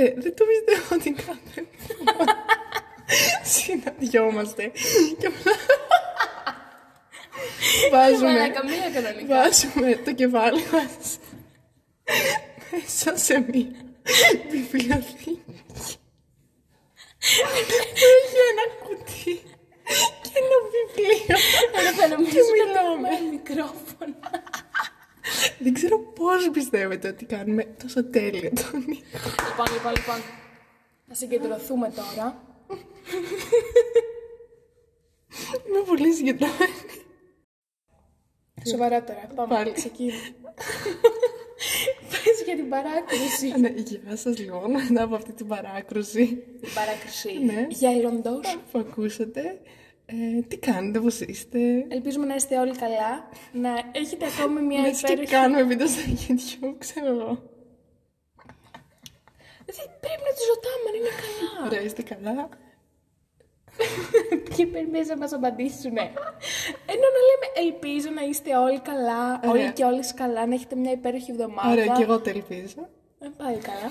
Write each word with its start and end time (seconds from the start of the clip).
Ρε, 0.00 0.14
δεν 0.16 0.34
το 0.36 0.44
πιστεύω 0.50 0.94
ότι 0.94 1.10
κάθε 1.10 1.66
φορά 1.86 2.36
συναντιόμαστε 3.44 4.72
και 5.18 5.26
απλά 5.26 5.52
βάζουμε, 7.90 8.32
Μαλάκα, 8.32 8.64
μία 8.64 8.90
κανονικά. 8.94 9.34
βάζουμε 9.36 9.96
το 10.04 10.12
κεφάλι 10.14 10.62
μας 10.72 11.18
μέσα 12.70 13.16
σε 13.16 13.38
μία 13.38 13.70
βιβλιοθήκη 14.50 15.42
που 17.18 17.56
έχει 18.12 18.38
ένα 18.50 18.64
κουτί 18.84 19.34
και 20.22 20.30
ένα 20.42 20.56
βιβλίο 20.74 21.36
Άρα 21.78 21.92
θα 21.92 22.02
και 22.08 22.14
νομίζουμε 22.14 22.40
ότι 22.40 22.68
μιλάμε. 22.68 23.08
έχουμε 23.08 23.30
μικρόφωνο. 23.30 23.89
Δεν 25.62 25.72
ξέρω 25.74 25.98
πώς 25.98 26.50
πιστεύετε 26.52 27.08
ότι 27.08 27.24
κάνουμε 27.24 27.64
τόσο 27.82 28.04
τέλειο 28.04 28.50
τον 28.50 28.80
ήχο. 28.80 29.30
Λοιπόν, 29.48 29.66
λοιπόν, 29.72 29.92
λοιπόν. 29.96 30.16
Θα 31.08 31.14
συγκεντρωθούμε 31.14 31.92
τώρα. 31.96 32.42
Είμαι 35.68 35.82
πολύ 35.86 36.12
συγκεντρωμένη. 36.12 36.72
Σοβαρά 38.70 39.04
τώρα. 39.04 39.26
Πάμε. 39.34 39.54
Πάλι. 39.54 39.72
Ξεκίνα. 39.72 40.14
Πες 42.10 42.42
για 42.44 42.56
την 42.56 42.68
παράκριση. 42.68 43.58
Ναι, 43.58 43.68
γεια 43.68 44.16
σας 44.16 44.38
λοιπόν, 44.38 44.70
μετά 44.70 45.02
από 45.02 45.14
αυτή 45.14 45.32
την 45.32 45.46
παράκρουση 45.46 46.26
Την 46.60 46.70
παράκριση. 46.74 47.38
Ναι. 47.44 47.66
Γέροντος. 47.70 48.58
που 48.72 48.78
ακούσατε. 48.78 49.60
Ε, 50.12 50.40
τι 50.48 50.56
κάνετε, 50.56 51.00
πώς 51.00 51.20
είστε; 51.20 51.58
Ελπίζουμε 51.88 52.26
να 52.26 52.34
είστε 52.34 52.58
όλοι 52.58 52.76
καλά. 52.76 53.28
Να 53.52 53.70
έχετε 53.92 54.26
ακόμη 54.26 54.60
μια 54.60 54.80
Λες 54.80 55.00
και 55.00 55.12
υπέροχη... 55.12 55.32
κάνουμε 55.32 55.62
βίντεο 55.62 55.86
στο 55.86 56.00
YouTube, 56.10 56.74
ξέρω 56.78 57.06
εγώ. 57.06 57.42
Δεν 59.66 59.86
πρέπει 60.00 60.22
να 60.28 60.32
τους 60.36 60.46
ρωτάμε 60.52 60.86
αν 60.88 60.94
είναι 60.98 61.12
καλά. 61.24 61.66
Ωραία, 61.66 61.80
είστε 61.80 62.02
καλά. 62.02 62.48
Και 64.56 64.66
περιμένεις 64.66 65.08
να 65.08 65.16
μας 65.16 65.32
απαντήσουν. 65.32 65.96
Ενώ 66.92 67.06
να 67.16 67.20
λέμε 67.28 67.46
ελπίζω 67.66 68.10
να 68.10 68.22
είστε 68.22 68.56
όλοι 68.56 68.80
καλά, 68.80 69.40
Ωραία. 69.44 69.50
όλοι 69.50 69.72
και 69.72 69.84
όλες 69.84 70.14
καλά, 70.14 70.46
να 70.46 70.54
έχετε 70.54 70.76
μια 70.76 70.92
υπέροχη 70.92 71.30
εβδομάδα. 71.30 71.70
Ωραία, 71.70 71.86
και 71.86 72.02
εγώ 72.02 72.20
το 72.20 72.30
ελπίζω. 72.30 72.88
Ε, 73.20 73.28
πάλι 73.36 73.58
καλά. 73.58 73.90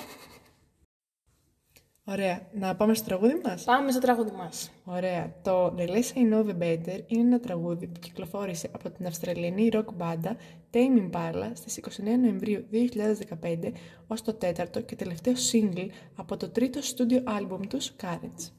Ωραία, 2.11 2.41
να 2.51 2.75
πάμε 2.75 2.93
στο 2.93 3.05
τραγούδι 3.05 3.41
μας; 3.43 3.63
Πάμε 3.63 3.91
στο 3.91 3.99
τραγούδι 3.99 4.31
μας. 4.31 4.71
Ωραία, 4.83 5.33
το 5.41 5.75
The 5.77 5.87
Less 5.87 6.17
I 6.17 6.33
Know 6.33 6.45
The 6.45 6.57
Better 6.63 7.01
είναι 7.07 7.21
ένα 7.21 7.39
τραγούδι 7.39 7.87
που 7.87 7.99
κυκλοφόρησε 7.99 8.69
από 8.73 8.89
την 8.89 9.05
Αυστραλιανή 9.05 9.69
rock 9.73 9.93
μπάντα 9.93 10.35
Tame 10.73 11.09
Impala 11.09 11.51
στις 11.53 11.79
29 11.79 12.03
Νοεμβρίου 12.21 12.65
2015 13.41 13.71
ως 14.07 14.21
το 14.21 14.33
τέταρτο 14.33 14.81
και 14.81 14.95
τελευταίο 14.95 15.33
single 15.51 15.87
από 16.15 16.37
το 16.37 16.49
τρίτο 16.49 16.79
studio 16.79 17.23
album 17.39 17.59
τους 17.67 17.91
Currents. 18.01 18.51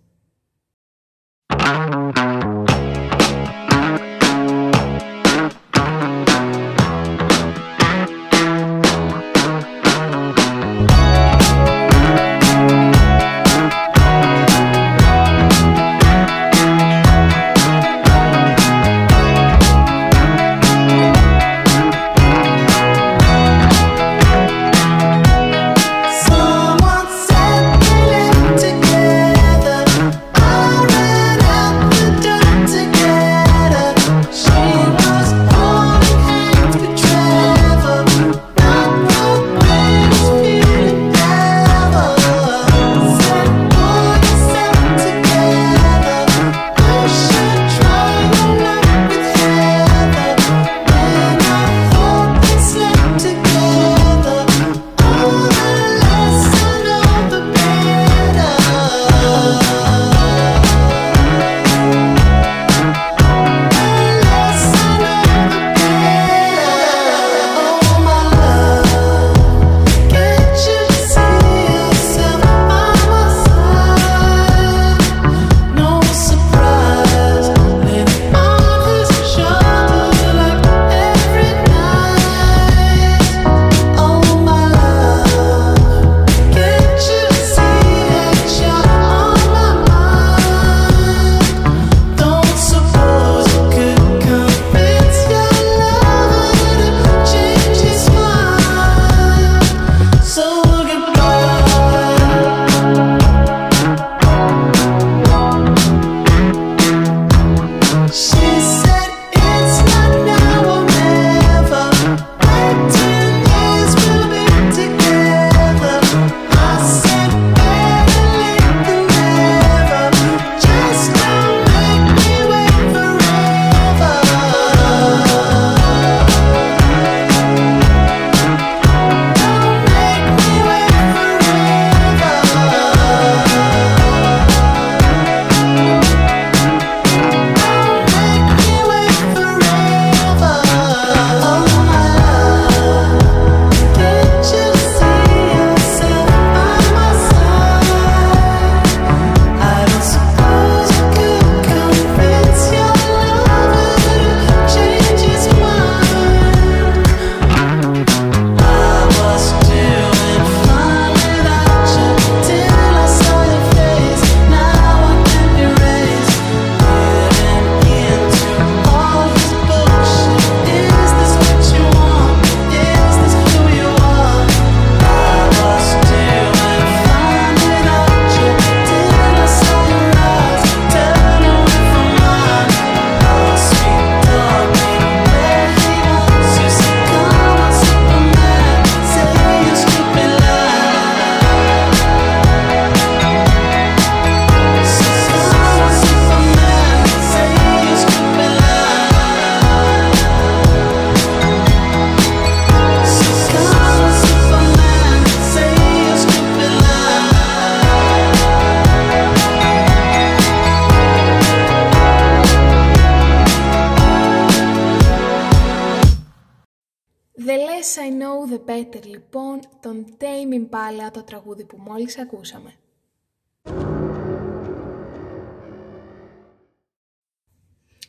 The 217.47 217.57
less 217.57 217.97
I 217.97 218.10
know 218.10 218.53
the 218.53 218.60
better 218.71 219.07
λοιπόν, 219.07 219.60
τον 219.81 220.07
Tame 220.19 220.54
Impala 220.54 221.10
το 221.13 221.22
τραγούδι 221.22 221.65
που 221.65 221.77
μόλις 221.81 222.19
ακούσαμε. 222.19 222.72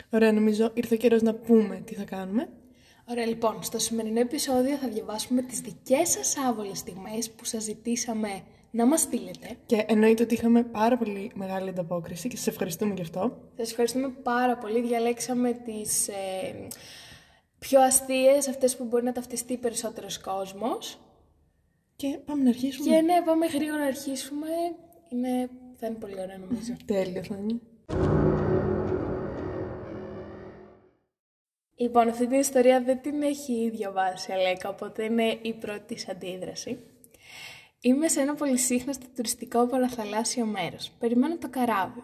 Ωραία, 0.09 0.31
νομίζω 0.31 0.71
ήρθε 0.73 0.93
ο 0.93 0.97
καιρός 0.97 1.21
να 1.21 1.33
πούμε 1.33 1.81
τι 1.85 1.95
θα 1.95 2.03
κάνουμε. 2.03 2.49
Ωραία, 3.05 3.25
λοιπόν, 3.25 3.63
στο 3.63 3.79
σημερινό 3.79 4.19
επεισόδιο 4.19 4.75
θα 4.77 4.87
διαβάσουμε 4.87 5.41
τις 5.41 5.59
δικές 5.59 6.09
σας 6.09 6.37
άβολες 6.37 6.77
στιγμές 6.77 7.31
που 7.31 7.45
σας 7.45 7.63
ζητήσαμε 7.63 8.43
να 8.71 8.85
μας 8.85 9.01
στείλετε. 9.01 9.57
Και 9.65 9.85
εννοείται 9.87 10.23
ότι 10.23 10.33
είχαμε 10.33 10.63
πάρα 10.63 10.97
πολύ 10.97 11.31
μεγάλη 11.33 11.69
ανταπόκριση 11.69 12.27
και 12.27 12.37
σας 12.37 12.47
ευχαριστούμε 12.47 12.93
γι' 12.93 13.01
αυτό. 13.01 13.37
Σας 13.57 13.69
ευχαριστούμε 13.69 14.09
πάρα 14.23 14.57
πολύ. 14.57 14.81
Διαλέξαμε 14.81 15.51
τις 15.51 16.07
ε, 16.07 16.67
πιο 17.65 17.81
αστείες, 17.81 18.47
αυτές 18.47 18.77
που 18.77 18.83
μπορεί 18.83 19.03
να 19.03 19.11
ταυτιστεί 19.11 19.57
περισσότερος 19.57 20.19
κόσμος. 20.19 20.99
Και 21.95 22.19
πάμε 22.25 22.43
να 22.43 22.49
αρχίσουμε. 22.49 22.95
Και 22.95 23.01
ναι, 23.01 23.21
πάμε 23.25 23.45
γρήγορα 23.45 23.79
να 23.79 23.85
αρχίσουμε. 23.85 24.47
Είναι... 25.09 25.49
Θα 25.75 25.87
είναι 25.87 25.95
πολύ 25.95 26.19
ωραία 26.19 26.37
νομίζω. 26.37 26.75
Τέλειο 26.85 27.23
θα 27.23 27.35
είναι. 27.35 27.59
Λοιπόν, 31.75 32.07
αυτή 32.07 32.27
την 32.27 32.39
ιστορία 32.39 32.81
δεν 32.81 33.01
την 33.01 33.21
έχει 33.21 33.69
διαβάσει 33.69 34.31
η 34.31 34.33
Αλέκα, 34.33 34.69
οπότε 34.69 35.03
είναι 35.03 35.37
η 35.41 35.53
πρώτη 35.53 35.93
της 35.93 36.09
αντίδραση. 36.09 36.77
Είμαι 37.81 38.07
σε 38.07 38.21
ένα 38.21 38.35
πολυσύχναστο 38.35 39.05
τουριστικό 39.15 39.67
παραθαλάσσιο 39.67 40.45
μέρος. 40.45 40.91
Περιμένω 40.99 41.37
το 41.37 41.49
καράβι. 41.49 42.03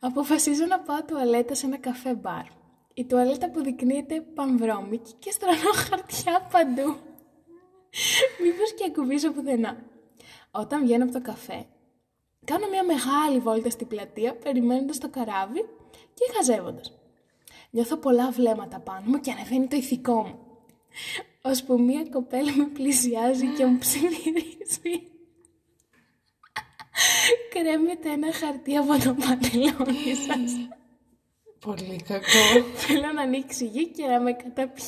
Αποφασίζω 0.00 0.66
να 0.66 0.80
πάω 0.80 1.04
τουαλέτα 1.04 1.54
σε 1.54 1.66
ένα 1.66 1.78
καφέ 1.78 2.14
μπαρ. 2.14 2.59
Η 3.00 3.04
τουαλέτα 3.04 3.46
αποδεικνύεται 3.46 4.20
πανβρώμικη 4.20 5.12
και 5.18 5.30
στρανώ 5.30 5.72
χαρτιά 5.88 6.48
παντού. 6.52 6.96
Μήπως 8.42 8.74
και 8.74 8.84
ακουμπήσω 8.88 9.32
πουθενά. 9.32 9.76
Όταν 10.50 10.82
βγαίνω 10.82 11.04
από 11.04 11.12
το 11.12 11.20
καφέ, 11.20 11.66
κάνω 12.44 12.68
μια 12.68 12.84
μεγάλη 12.84 13.38
βόλτα 13.38 13.70
στην 13.70 13.86
πλατεία 13.86 14.36
περιμένοντας 14.36 14.98
το 14.98 15.08
καράβι 15.08 15.60
και 16.14 16.32
χαζεύοντας. 16.36 16.98
Νιώθω 17.70 17.96
πολλά 17.96 18.30
βλέμματα 18.30 18.80
πάνω 18.80 19.02
μου 19.04 19.20
και 19.20 19.30
ανεβαίνει 19.30 19.66
το 19.66 19.76
ηθικό 19.76 20.14
μου. 20.14 20.38
Ώσπου 21.42 21.80
μία 21.80 22.04
κοπέλα 22.10 22.56
με 22.56 22.64
πλησιάζει 22.64 23.46
και 23.46 23.66
μου 23.66 23.78
ψιθυρίζει. 23.78 25.02
Κρέμεται 27.50 28.10
ένα 28.10 28.32
χαρτί 28.32 28.76
από 28.76 28.98
το 28.98 29.14
παντελόνι 29.14 30.14
σας. 30.14 30.79
Πολύ 31.60 32.02
κακό. 32.08 32.24
Θέλω 32.86 33.12
να 33.14 33.22
ανοίξει 33.22 33.64
η 33.64 33.68
γη 33.68 33.86
και 33.88 34.06
να 34.06 34.20
με 34.20 34.32
καταπιεί. 34.32 34.84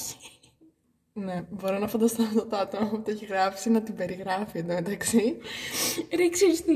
ναι, 1.13 1.45
μπορώ 1.51 1.79
να 1.79 1.89
φανταστώ 1.89 2.23
αυτό 2.23 2.47
το 2.47 2.57
άτομο 2.57 2.89
που 2.91 3.03
το 3.03 3.11
έχει 3.11 3.25
γράψει 3.25 3.71
να 3.71 3.83
την 3.83 3.95
περιγράφει 3.95 4.59
εντωμεταξύ. 4.59 5.37
Ρε, 6.17 6.29
ξέρεις 6.29 6.65
τι, 6.65 6.73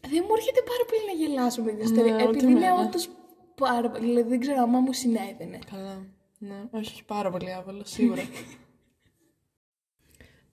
δεν 0.00 0.24
μου 0.26 0.34
έρχεται 0.36 0.62
πάρα 0.70 0.84
πολύ 0.88 1.02
να 1.06 1.26
γελάσω 1.26 1.62
με 1.62 1.70
την 1.70 1.80
ιστορία, 1.80 2.14
Ναι, 2.14 2.22
ούτε 2.22 2.30
επειδή 2.38 2.52
είναι 2.52 2.66
εμένα. 2.66 2.80
όντως 2.86 3.08
πάρα 3.54 3.90
πολύ, 3.90 4.06
δηλαδή 4.06 4.28
δεν 4.28 4.40
ξέρω 4.40 4.60
άμα 4.62 4.78
μου 4.80 4.92
συνέβαινε. 4.92 5.58
Καλά. 5.70 6.06
Ναι, 6.38 6.64
όχι, 6.70 6.90
όχι, 6.92 7.04
πάρα 7.04 7.30
πολύ 7.30 7.52
άβολο, 7.52 7.82
σίγουρα. 7.84 8.22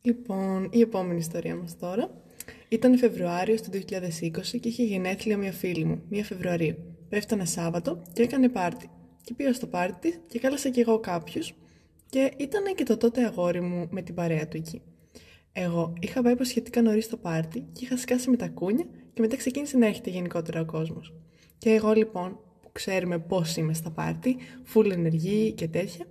λοιπόν, 0.02 0.70
η 0.72 0.80
επόμενη 0.82 1.20
ιστορία 1.20 1.56
μας 1.56 1.78
τώρα. 1.78 2.22
Ήταν 2.70 2.98
Φεβρουάριος 2.98 3.62
του 3.62 3.70
2020 3.72 4.60
και 4.60 4.68
είχε 4.68 4.84
γενέθλια 4.84 5.38
μια 5.38 5.52
φίλη 5.52 5.86
μου, 5.86 6.04
μια 6.10 6.24
Φεβρουαρίου. 6.24 6.87
Πέφτανε 7.10 7.46
Σάββατο 7.46 8.02
και 8.14 8.22
έκανε 8.22 8.50
πάρτι. 8.50 8.90
Και 9.22 9.34
πήγα 9.34 9.54
στο 9.54 9.68
πάρτι 9.68 10.10
της 10.10 10.20
και 10.28 10.40
κάλεσα 10.40 10.70
κι 10.70 10.80
εγώ 10.80 11.00
κάποιους 11.00 11.54
και 12.10 12.32
ήταν 12.38 12.76
και 12.76 12.84
το 12.84 12.98
τότε 12.98 13.26
αγόρι 13.26 13.62
μου 13.62 13.88
με 13.92 14.02
την 14.02 14.16
παρέα 14.16 14.48
του 14.48 14.58
εκεί. 14.58 14.82
Εγώ 15.52 15.94
είχα 16.00 16.22
πάει 16.22 16.36
σχετικά 16.42 16.82
νωρίς 16.82 17.06
στο 17.06 17.18
πάρτι 17.18 17.60
και 17.74 17.86
είχα 17.86 17.98
σκάσει 17.98 18.30
με 18.30 18.38
τα 18.38 18.48
κούνια 18.48 18.86
και 19.14 19.22
μετά 19.22 19.36
ξεκίνησε 19.36 19.78
να 19.78 19.86
έρχεται 19.86 20.10
γενικότερα 20.10 20.62
ο 20.62 20.66
κόσμος. 20.66 21.14
Και 21.58 21.70
εγώ 21.70 21.94
λοιπόν, 21.94 22.40
που 22.62 22.72
ξέρουμε 22.72 23.20
πώ 23.20 23.44
είμαι 23.58 23.74
στα 23.74 23.92
πάρτι, 23.92 24.38
full 24.74 24.92
ενεργή 24.92 25.52
και 25.52 25.68
τέτοια, 25.68 26.06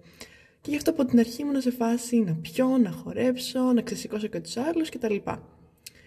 και 0.60 0.70
γι' 0.70 0.76
αυτό 0.76 0.90
από 0.90 1.04
την 1.04 1.19
αρχή 1.19 1.42
ήμουν 1.42 1.60
σε 1.60 1.70
φάση 1.70 2.20
να 2.20 2.34
πιω, 2.34 2.78
να 2.78 2.90
χορέψω, 2.90 3.60
να 3.60 3.82
ξεσηκώσω 3.82 4.26
και 4.26 4.40
τους 4.40 4.56
άλλους 4.56 4.88
κτλ. 4.88 5.14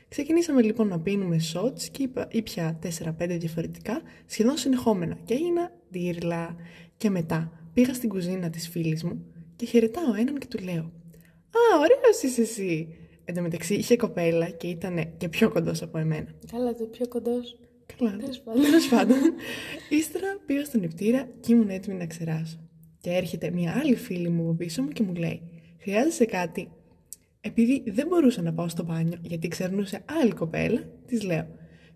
Ξεκινήσαμε 0.09 0.61
λοιπόν 0.61 0.88
να 0.88 1.00
πίνουμε 1.00 1.38
shots 1.53 1.81
και 1.91 2.03
είπα, 2.03 2.27
ήπια 2.31 2.79
4-5 3.03 3.09
διαφορετικά, 3.39 4.01
σχεδόν 4.25 4.57
συνεχόμενα 4.57 5.17
και 5.25 5.33
έγινα 5.33 5.71
ντύρλα. 5.91 6.56
Και 6.97 7.09
μετά 7.09 7.51
πήγα 7.73 7.94
στην 7.94 8.09
κουζίνα 8.09 8.50
της 8.50 8.67
φίλης 8.67 9.03
μου 9.03 9.25
και 9.56 9.65
χαιρετάω 9.65 10.13
έναν 10.13 10.38
και 10.38 10.47
του 10.47 10.63
λέω 10.63 10.81
«Α, 11.51 11.79
ωραίος 11.79 12.21
είσαι 12.23 12.41
εσύ!» 12.41 12.88
Εν 13.25 13.35
τω 13.35 13.41
μεταξύ 13.41 13.73
είχε 13.75 13.95
κοπέλα 13.95 14.50
και 14.50 14.67
ήταν 14.67 15.13
και 15.17 15.29
πιο 15.29 15.50
κοντός 15.50 15.81
από 15.81 15.97
εμένα. 15.97 16.27
Καλά, 16.51 16.73
το 16.75 16.83
πιο 16.85 17.07
κοντός. 17.07 17.59
Καλά, 17.97 18.17
Τέλος 18.17 18.39
πάντων. 18.45 18.61
τέλος 18.61 18.88
πάντων. 18.88 19.17
Ύστερα 19.89 20.38
πήγα 20.45 20.65
στον 20.65 20.79
νηπτήρα 20.81 21.27
και 21.39 21.53
ήμουν 21.53 21.69
έτοιμη 21.69 21.95
να 21.97 22.06
ξεράσω. 22.06 22.59
Και 23.01 23.09
έρχεται 23.09 23.51
μια 23.51 23.79
άλλη 23.83 23.95
φίλη 23.95 24.29
μου 24.29 24.44
από 24.44 24.53
πίσω 24.53 24.81
μου 24.81 24.88
και 24.89 25.03
μου 25.03 25.13
λέει 25.13 25.41
«Χρειάζεσαι 25.79 26.25
κάτι» 26.25 26.69
Επειδή 27.41 27.83
δεν 27.91 28.07
μπορούσα 28.07 28.41
να 28.41 28.53
πάω 28.53 28.68
στο 28.68 28.83
μπάνιο 28.83 29.18
γιατί 29.21 29.47
ξερνούσε 29.47 30.03
άλλη 30.21 30.31
κοπέλα, 30.31 30.83
της 31.06 31.24
λέω: 31.24 31.47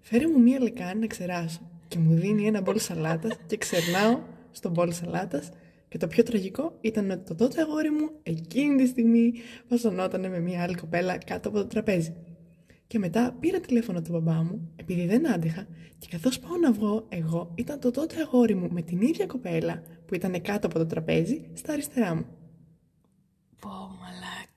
Φέρε 0.02 0.28
μου 0.28 0.42
μία 0.42 0.60
λεκάνη 0.60 1.00
να 1.00 1.08
ξεράσω. 1.08 1.72
Και 1.88 2.00
μου 2.00 2.14
δίνει 2.14 2.48
ένα 2.48 2.62
μπολ 2.62 2.80
σαλάτας 2.80 3.38
και 3.48 3.58
ξερνάω 3.58 4.20
στο 4.52 4.70
μπολ 4.70 4.92
σαλάτας. 4.92 5.50
Και 5.88 5.98
το 5.98 6.08
πιο 6.08 6.24
τραγικό 6.24 6.78
ήταν 6.82 7.12
ότι 7.12 7.24
το 7.24 7.36
τότε 7.36 7.62
αγόρι 7.62 7.92
μου 7.92 8.10
εκείνη 8.24 8.76
τη 8.76 8.88
στιγμή 8.88 9.34
βασανότανε 9.70 10.30
με 10.30 10.40
μία 10.40 10.64
άλλη 10.64 10.76
κοπέλα 10.76 11.18
κάτω 11.18 11.50
από 11.50 11.58
το 11.58 11.66
τραπέζι. 11.66 12.16
Και 12.88 13.00
μετά 13.00 13.36
πήρα 13.40 13.60
τηλέφωνο 13.60 14.02
του 14.02 14.12
μπαμπά 14.12 14.44
μου, 14.44 14.72
επειδή 14.76 15.06
δεν 15.06 15.32
άντεχα, 15.32 15.68
και 15.98 16.08
καθώς 16.12 16.40
πάω 16.40 16.58
να 16.58 16.72
βγω, 16.72 17.06
εγώ 17.10 17.52
ήταν 17.56 17.80
το 17.80 17.92
τότε 17.92 18.16
αγόρι 18.22 18.56
μου 18.56 18.70
με 18.72 18.82
την 18.82 19.02
ίδια 19.02 19.26
κοπέλα 19.26 19.84
που 20.06 20.16
ήταν 20.16 20.42
κάτω 20.42 20.68
από 20.68 20.78
το 20.78 20.86
τραπέζι 20.86 21.42
στα 21.54 21.74
αριστερά 21.74 22.16
μου. 22.16 22.26
Πω, 23.62 23.70
μαλάκα. 23.70 24.53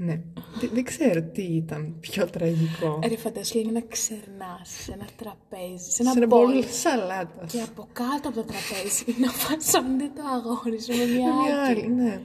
Ναι. 0.00 0.20
Δεν, 0.60 0.70
δεν 0.72 0.84
ξέρω 0.84 1.22
τι 1.22 1.42
ήταν 1.42 1.96
πιο 2.00 2.26
τραγικό. 2.30 2.98
Ρε, 3.08 3.16
φαντάσου 3.16 3.58
λίγο 3.58 3.70
να 3.70 3.80
ξερνάς 3.80 4.68
σε 4.68 4.92
ένα 4.92 5.06
τραπέζι, 5.16 5.90
σε 5.90 6.02
ένα, 6.02 6.10
Σε 6.12 6.18
ένα 6.18 6.26
μπολ. 6.26 6.52
μπολ 6.52 6.64
σαλάτας. 6.64 7.52
Και 7.52 7.60
από 7.60 7.88
κάτω 7.92 8.28
από 8.28 8.36
το 8.36 8.44
τραπέζι 8.44 9.04
να 9.24 9.30
φασώνεται 9.30 10.10
το 10.14 10.22
αγόρι 10.34 10.82
σου 10.82 10.96
με 10.96 11.04
μια 11.04 11.34
Μια 11.34 11.62
άλλη. 11.64 11.80
άλλη, 11.80 11.88
ναι. 11.88 12.20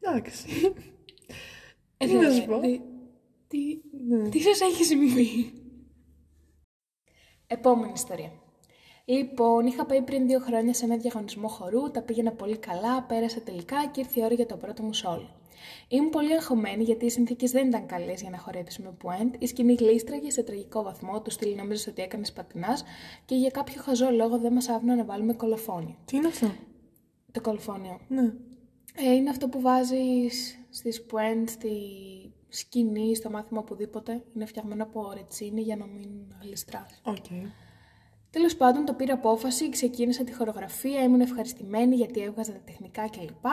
Εντάξει. 0.00 0.46
Ε, 1.96 2.06
Τι 2.06 2.12
ναι, 2.12 2.20
να 2.26 2.30
σου 2.34 2.44
πω; 2.46 2.60
τι- 2.60 2.80
Τι, 3.48 3.58
Ναι. 4.08 4.28
τι 4.28 4.40
σας 4.40 4.60
έχει 4.60 4.84
συμβεί; 4.84 5.52
Επόμενη 7.46 7.92
ιστορία. 7.94 8.32
Λοιπόν, 9.04 9.66
είχα 9.66 9.86
πάει 9.86 10.02
πριν 10.02 10.26
δύο 10.26 10.38
χρόνια 10.38 10.74
σε 10.74 10.84
ένα 10.84 10.96
διαγωνισμό 10.96 11.48
χορού, 11.48 11.90
τα 11.90 12.02
πήγαινα 12.02 12.32
πολύ 12.32 12.56
καλά, 12.58 13.02
πέρασα 13.02 13.40
τελικά 13.40 13.86
και 13.92 14.00
ήρθε 14.00 14.20
η 14.20 14.24
ώρα 14.24 14.34
για 14.34 14.46
το 14.46 14.56
πρώτο 14.56 14.82
μου 14.82 14.92
σόλ. 14.94 15.20
Ήμουν 15.88 16.10
πολύ 16.10 16.32
αγχωμένη 16.34 16.84
γιατί 16.84 17.04
οι 17.04 17.10
συνθήκες 17.10 17.50
δεν 17.50 17.66
ήταν 17.66 17.86
καλές 17.86 18.20
για 18.20 18.30
να 18.30 18.38
χορέψουμε 18.38 18.96
puent. 19.04 19.30
Η 19.38 19.46
σκηνή 19.46 19.74
γλίστραγε 19.74 20.30
σε 20.30 20.42
τραγικό 20.42 20.82
βαθμό, 20.82 21.22
του 21.22 21.30
στυλ 21.30 21.56
νόμιζες 21.56 21.86
ότι 21.86 22.02
έκανες 22.02 22.32
πατινάς 22.32 22.84
και 23.24 23.34
για 23.34 23.50
κάποιο 23.50 23.82
χαζό 23.82 24.10
λόγο 24.10 24.38
δεν 24.38 24.52
μας 24.52 24.68
άφηναν 24.68 24.96
να 24.96 25.04
βάλουμε 25.04 25.32
κολοφόνιο. 25.32 25.96
Τι 26.04 26.16
είναι 26.16 26.26
αυτό; 26.26 26.52
Το 27.32 27.40
κολοφόνιο 27.40 28.00
Ναι. 28.08 28.32
ε, 28.94 29.12
είναι 29.14 29.30
αυτό 29.30 29.48
που 29.48 29.60
βάζεις 29.60 30.58
στις 30.70 31.06
pointes, 31.10 31.44
στη 31.46 31.70
σκηνή, 32.48 33.14
στο 33.16 33.30
μάθημα 33.30 33.60
οπουδήποτε. 33.60 34.22
Είναι 34.34 34.46
φτιαγμένο 34.46 34.82
από 34.82 35.12
ρετσίνη 35.14 35.60
για 35.60 35.76
να 35.76 35.86
μην 35.86 36.08
γλιστράς. 36.42 37.00
Οκ. 37.04 37.24
Τέλος 38.30 38.56
πάντων 38.56 38.84
το 38.84 38.92
πήρα 38.92 39.14
απόφαση, 39.14 39.68
ξεκίνησα 39.68 40.24
τη 40.24 40.34
χορογραφία, 40.34 41.02
ήμουν 41.02 41.20
ευχαριστημένη 41.20 41.94
γιατί 41.94 42.22
έβγαζα 42.22 42.52
τα 42.52 42.60
τεχνικά 42.64 43.08
κλπ. 43.08 43.44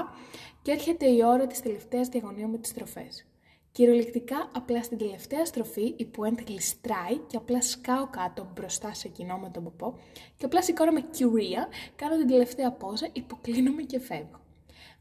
Και 0.62 0.72
έρχεται 0.72 1.06
η 1.10 1.24
ώρα 1.24 1.48
της 1.48 1.62
τελευταίας 1.62 2.08
διαγωνίου 2.08 2.50
με 2.50 2.58
τις 2.58 2.70
στροφές. 2.70 3.26
Κυριολεκτικά, 3.72 4.50
απλά 4.56 4.84
στην 4.84 4.98
τελευταία 4.98 5.46
στροφή 5.46 5.94
η 5.98 6.12
pointe 6.18 6.46
γλιστράει 6.48 7.18
και 7.28 7.38
απλά 7.38 7.62
σκάω 7.62 8.08
κάτω 8.08 8.52
μπροστά 8.54 8.94
σε 8.94 9.08
κοινό 9.08 9.38
με 9.38 9.50
τον 9.50 9.64
ποπό 9.64 10.00
και 10.38 10.46
απλά 10.46 10.62
σηκώνομαι 10.62 11.02
κυρία, 11.02 11.68
κάνω 11.96 12.18
την 12.18 12.28
τελευταία 12.28 12.72
πόζα, 12.72 13.08
υποκλίνομαι 13.14 13.82
και 13.82 14.00
φεύγω. 14.00 14.40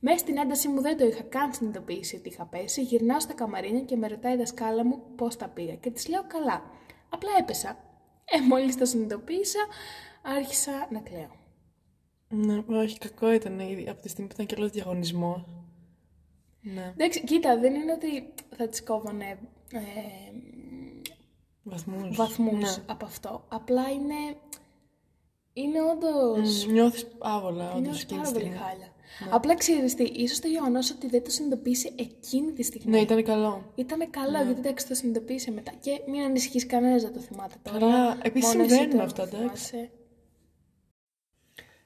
Μέσα 0.00 0.18
στην 0.18 0.36
ένταση 0.36 0.68
μου 0.68 0.80
δεν 0.80 0.96
το 0.96 1.06
είχα 1.06 1.22
καν 1.22 1.52
συνειδητοποιήσει 1.52 2.16
ότι 2.16 2.28
είχα 2.28 2.44
πέσει. 2.44 2.82
Γυρνάω 2.82 3.20
στα 3.20 3.34
καμαρίνια 3.34 3.80
και 3.80 3.96
με 3.96 4.08
ρωτάει 4.08 4.34
η 4.34 4.36
δασκάλα 4.36 4.84
μου 4.84 5.02
πώς 5.16 5.36
τα 5.36 5.48
πήγα. 5.48 5.74
Και 5.74 5.90
της 5.90 6.08
λέω 6.08 6.24
καλά. 6.26 6.62
Απλά 7.08 7.30
έπεσα. 7.38 7.85
Ε, 8.28 8.40
μόλις 8.48 8.76
το 8.76 8.84
συνειδητοποίησα, 8.84 9.58
άρχισα 10.22 10.88
να 10.90 11.00
κλαίω. 11.00 11.30
Ναι, 12.28 12.64
όχι, 12.68 12.98
κακό 12.98 13.32
ήταν 13.32 13.60
ήδη 13.60 13.88
από 13.88 14.02
τη 14.02 14.08
στιγμή 14.08 14.28
που 14.28 14.34
ήταν 14.34 14.46
και 14.46 14.54
άλλο 14.58 14.68
διαγωνισμός. 14.68 15.44
Ναι. 16.60 16.92
Εντάξει, 16.96 17.24
κοίτα, 17.24 17.58
δεν 17.58 17.74
είναι 17.74 17.92
ότι 17.92 18.32
θα 18.56 18.68
τη 18.68 18.82
κόβανε 18.82 19.38
ε, 19.72 19.80
Βαθμούς. 21.62 22.16
βαθμούς 22.16 22.76
Ναι. 22.76 22.84
από 22.86 23.04
αυτό. 23.04 23.44
Απλά 23.48 23.90
είναι. 23.90 24.36
Είναι 25.52 25.82
όντω. 25.82 26.36
Νιώθεις 26.72 27.06
άβολα, 27.18 27.68
όντως 27.68 27.80
Νιώθεις 27.80 28.02
εκείνη 28.02 28.20
πάρα 28.20 28.32
τη 28.32 28.38
πολύ 28.38 28.52
στιγμή. 28.54 28.90
Χάλια. 29.18 29.34
Απλά 29.34 29.54
ξέρεις 29.54 29.94
τι, 29.94 30.02
ίσως 30.02 30.38
το 30.38 30.48
γεγονός 30.48 30.90
ότι 30.90 31.08
δεν 31.08 31.24
το 31.24 31.30
συνειδητοποίησε 31.30 31.92
εκείνη 31.96 32.52
τη 32.52 32.62
στιγμή. 32.62 32.90
Ναι, 32.90 33.00
ήταν 33.00 33.24
καλό. 33.24 33.72
Ήταν 33.74 34.10
καλό, 34.10 34.42
γιατί 34.44 34.58
εντάξει 34.58 34.86
το 34.86 34.94
συνειδητοποίησε 34.94 35.50
μετά. 35.50 35.72
Και 35.80 36.00
μην 36.06 36.22
ανησυχείς 36.22 36.66
κανένας 36.66 37.02
δεν 37.02 37.12
το 37.12 37.20
θυμάται 37.20 37.54
τώρα. 37.62 37.78
Καλά, 37.78 38.18
επίσης 38.22 38.54
Μόνος 38.54 38.66
εσύ 38.66 38.80
συμβαίνουν 38.80 38.98
το 38.98 39.22
αυτά, 39.22 39.22
εντάξει. 39.22 39.66
θυμάσαι. 39.66 39.90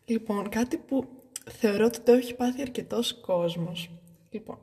Λοιπόν, 0.05 0.49
κάτι 0.49 0.77
που 0.77 1.05
θεωρώ 1.51 1.85
ότι 1.85 2.01
το 2.01 2.13
έχει 2.13 2.35
πάθει 2.35 2.61
αρκετός 2.61 3.21
κόσμος. 3.21 3.91
Λοιπόν, 4.31 4.59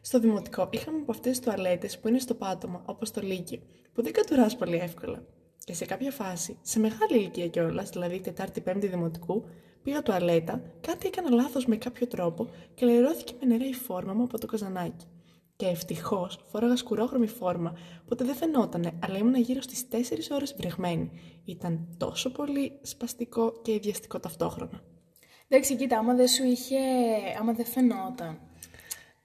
στο 0.00 0.18
δημοτικό 0.20 0.68
είχαμε 0.72 0.98
από 0.98 1.10
αυτές 1.12 1.38
τις 1.38 1.46
τουαλέτες 1.46 1.98
που 1.98 2.08
είναι 2.08 2.18
στο 2.18 2.34
πάτωμα, 2.34 2.82
όπως 2.86 3.10
το 3.10 3.20
Λύκειο, 3.20 3.60
που 3.92 4.02
δεν 4.02 4.12
κατουράς 4.12 4.56
πολύ 4.56 4.76
εύκολα. 4.76 5.24
Και 5.64 5.74
σε 5.74 5.84
κάποια 5.84 6.10
φάση, 6.10 6.58
σε 6.62 6.78
μεγάλη 6.78 7.16
ηλικία 7.18 7.48
κιόλας, 7.48 7.90
δηλαδή 7.90 8.20
Τετάρτη-Πέμπτη 8.20 8.86
Δημοτικού, 8.86 9.44
πήγα 9.86 10.02
τουαλέτα, 10.02 10.60
κάτι 10.80 11.06
έκανα 11.06 11.30
λάθος 11.30 11.66
με 11.66 11.76
κάποιο 11.76 12.06
τρόπο 12.06 12.48
και 12.74 12.86
λερώθηκε 12.86 13.32
με 13.40 13.46
νερά 13.46 13.66
η 13.68 13.72
φόρμα 13.72 14.12
μου 14.12 14.22
από 14.22 14.38
το 14.38 14.46
καζανάκι. 14.46 15.06
Και 15.56 15.66
ευτυχώς 15.66 16.38
φόραγα 16.50 16.76
σκουρόχρωμη 16.76 17.26
φόρμα, 17.26 17.76
οπότε 18.02 18.24
δεν 18.24 18.34
φαινότανε, 18.34 18.92
αλλά 19.02 19.18
ήμουν 19.18 19.34
γύρω 19.40 19.60
στις 19.60 19.88
4 19.88 20.30
ώρες 20.30 20.54
βρεγμένη. 20.58 21.10
Ήταν 21.44 21.94
τόσο 21.96 22.30
πολύ 22.32 22.78
σπαστικό 22.82 23.52
και 23.62 23.72
ιδιαστικό 23.72 24.20
ταυτόχρονα. 24.20 24.80
Εντάξει, 25.48 25.76
κοίτα, 25.76 25.98
άμα 25.98 26.14
δεν 26.14 26.28
σου 26.28 26.44
είχε. 26.44 26.76
άμα 27.40 27.52
δεν 27.52 27.64
φαινόταν. 27.66 28.40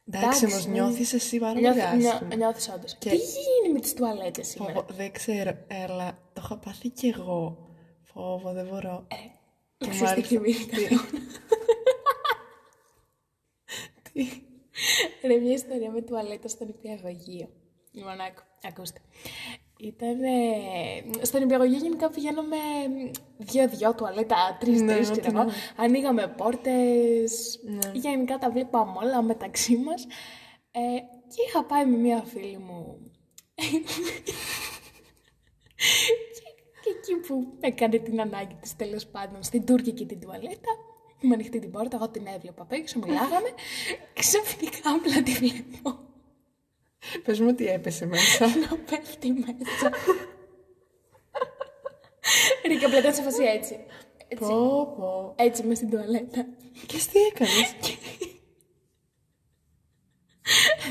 Εντάξει, 0.08 0.26
Εντάξει, 0.28 0.46
όμως 0.46 0.66
νιώθεις 0.66 1.14
εσύ 1.14 1.38
πάρα 1.40 1.54
πολύ 1.54 1.64
Νιώθει, 1.66 1.80
άσχημα. 1.82 2.22
νιώ, 2.28 2.38
νιώθεις 2.38 2.70
όντως. 2.76 2.96
Και- 2.96 3.10
Τι 3.10 3.16
έχει 3.16 3.26
γίνει 3.62 3.74
με 3.74 3.80
τις 3.80 3.94
τουαλέτες 3.94 4.48
σήμερα; 4.48 4.74
Φόβο, 4.74 4.86
δεν 4.96 5.12
ξέρω, 5.12 5.52
αλλά 5.86 6.08
το 6.34 6.42
έχω 6.44 6.56
πάθει 6.56 6.90
κι 6.90 7.08
εγώ. 7.08 7.68
Φόβο, 8.04 8.52
δεν 8.54 8.68
μπορώ. 8.68 9.06
Ε, 9.08 9.16
Και 9.16 9.41
ξέρεις 9.90 9.98
τι 9.98 10.04
μάλιστα- 10.04 10.28
θυμήθηκα 10.28 10.78
τι- 10.78 10.88
τώρα. 10.88 11.02
Τι; 14.14 14.28
Ρε, 15.28 15.36
μια 15.36 15.54
ιστορία 15.54 15.92
με 15.92 16.02
τουαλέτα 16.02 16.48
στον 16.48 16.68
υπηαγωγείο. 16.68 17.50
Λοιπόν, 17.92 18.12
άκου, 18.22 18.42
ακούστε. 18.68 19.00
Ήταν. 19.80 20.18
στον 21.22 21.42
υπηαγωγείο 21.42 21.78
γενικά 21.78 22.10
πηγαίναμε 22.10 22.58
δύο-δύο 23.38 23.96
τουαλέτα, 23.96 24.58
τρει-τρει, 24.60 24.84
Ναι, 24.84 25.00
ξέρω 25.00 25.14
ό,τι 25.18 25.28
εγώ. 25.28 25.44
να. 25.44 25.54
Ανοίγαμε 25.84 26.28
πόρτες. 26.28 27.60
Ναι. 27.64 27.92
Γενικά 27.94 28.38
τα 28.38 28.50
βλέπαμε 28.52 28.94
όλα 29.04 29.22
μεταξύ 29.22 29.76
μας. 29.78 30.04
Ε, 30.72 30.80
και 31.28 31.44
είχα 31.48 31.64
πάει 31.66 31.86
με 31.86 31.98
μια 31.98 32.24
φίλη 32.24 32.58
μου. 32.58 33.12
Και, 37.02 37.14
και 37.14 37.14
εκεί 37.14 37.28
που 37.28 37.54
έκανε 37.60 37.98
την 37.98 38.22
ανάγκη 38.22 38.56
της 38.62 38.76
τέλος 38.76 39.06
πάντων 39.08 39.44
στην 39.44 39.66
τουρκική 39.66 40.06
την 40.06 40.20
τουαλέτα 40.20 40.72
με 41.22 41.34
ανοιχτή 41.34 41.60
την 41.60 41.72
πόρτα, 41.72 41.96
εγώ 41.96 42.10
την 42.10 42.28
έβλεπα 42.36 42.62
απ' 42.62 42.72
έξω, 42.72 43.00
μιλάγαμε 43.00 43.50
ξαφνικά 44.20 44.90
απλά 44.96 45.24
τη 45.24 45.32
βλέπω 45.32 46.00
Πες 47.24 47.40
μου 47.40 47.48
ότι 47.50 47.68
έπεσε 47.68 48.06
μέσα. 48.06 48.46
να 48.70 48.78
πέφτει 48.78 49.32
μέσα 49.32 49.92
Ρε 52.68 52.76
και 52.76 52.86
απλά 52.86 52.98
ήταν 53.00 53.14
σε 53.14 53.22
φάση 53.22 53.44
έτσι 53.44 53.80
έτσι, 54.28 54.46
πω, 54.46 54.94
πω. 54.98 55.34
έτσι 55.38 55.64
μες 55.64 55.78
στην 55.78 55.90
τουαλέτα 55.90 56.46
Και 56.86 56.96
εσύ 56.96 57.10
τι 57.10 57.20
έκανες; 57.20 57.76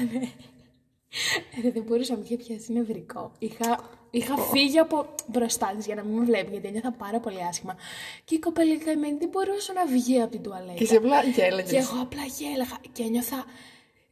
Ρε, 1.62 1.70
δεν 1.70 1.82
μπορούσα, 1.82 2.16
με 2.16 2.22
είχε 2.24 2.36
πιάσει 2.36 2.72
νευρικό. 2.72 3.32
Είχα, 3.38 3.90
είχα 4.10 4.36
φύγει 4.36 4.78
από 4.78 5.06
μπροστά 5.26 5.72
της 5.76 5.86
για 5.86 5.94
να 5.94 6.02
μην 6.02 6.18
με 6.18 6.24
βλέπει, 6.24 6.50
γιατί 6.50 6.66
ένιωθα 6.68 6.92
πάρα 6.92 7.20
πολύ 7.20 7.44
άσχημα. 7.48 7.76
Και 8.24 8.34
η 8.34 8.38
κοπέλα 8.38 8.72
η 8.72 8.76
καημένη 8.76 9.16
δεν 9.18 9.28
μπορούσε 9.28 9.72
να 9.72 9.86
βγει 9.86 10.20
από 10.20 10.30
την 10.30 10.42
τουαλέτα. 10.42 10.72
και 10.72 10.82
εσύ 10.84 10.94
απλά 10.96 11.22
Και 11.22 11.30
γέλαγες. 11.30 11.72
εγώ 11.90 12.02
απλά 12.02 12.22
γέλαγα 12.38 12.76
και 12.92 13.02
ένιωθα, 13.02 13.44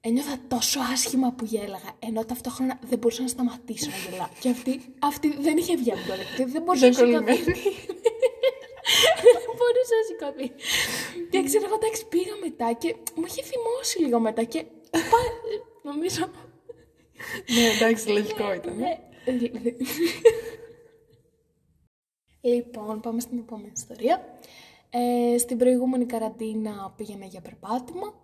ένιωθα 0.01 0.37
τόσο 0.49 0.81
άσχημα 0.93 1.33
που 1.37 1.45
γέλαγα, 1.45 1.91
ενώ 1.99 2.25
ταυτόχρονα 2.25 2.79
δεν 2.89 2.99
μπορούσα 2.99 3.23
να 3.23 3.29
σταματήσω 3.29 3.91
να 3.91 4.11
γελάω. 4.11 4.29
Και 4.41 4.49
αυτή, 4.49 4.81
αυτή 4.99 5.37
δεν 5.41 5.57
είχε 5.57 5.77
βγει 5.77 5.91
από 5.91 5.99
την 6.01 6.07
τουαλέτα, 6.07 6.31
και 6.37 6.45
δεν 6.47 6.63
μπορούσε 6.63 6.89
Δεν 6.91 6.91
να 6.91 6.97
σηκωθεί. 6.99 7.25
κολλημένη. 7.25 7.43
δεν 9.25 9.53
μπορούσε 9.59 9.95
να 10.01 10.05
σηκωθεί. 10.09 10.47
Και 11.31 11.43
ξέρω 11.49 11.65
εγώ, 11.67 11.75
εντάξει, 11.81 12.07
πήγα 12.13 12.35
μετά 12.45 12.73
και 12.73 12.95
μου 13.15 13.25
είχε 13.27 13.43
θυμώσει 13.51 13.99
λίγο 14.03 14.19
μετά 14.21 14.43
και 14.53 14.61
πα- 15.13 15.35
νομίζω 15.83 16.25
ναι, 17.55 17.65
εντάξει, 17.77 18.09
λογικό 18.09 18.55
ήταν. 18.55 18.77
ναι. 18.77 18.93
Λοιπόν, 22.41 23.01
πάμε 23.01 23.21
στην 23.21 23.39
επόμενη 23.39 23.73
ιστορία. 23.77 24.39
Ε, 24.91 25.39
στην 25.39 25.59
προηγούμενη 25.59 26.07
καραντίνα 26.07 26.95
πήγαινα 26.97 27.25
για 27.25 27.41
περπάτημα. 27.41 28.15